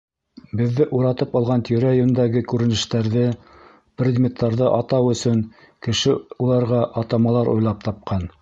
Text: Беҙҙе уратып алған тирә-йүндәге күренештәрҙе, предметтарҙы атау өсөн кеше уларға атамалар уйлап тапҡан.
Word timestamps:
Беҙҙе 0.59 0.85
уратып 0.99 1.35
алған 1.39 1.63
тирә-йүндәге 1.67 2.41
күренештәрҙе, 2.53 3.27
предметтарҙы 4.03 4.73
атау 4.81 5.13
өсөн 5.15 5.47
кеше 5.89 6.19
уларға 6.47 6.85
атамалар 7.05 7.57
уйлап 7.57 7.91
тапҡан. 7.91 8.31